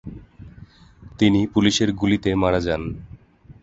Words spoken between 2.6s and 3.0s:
যান।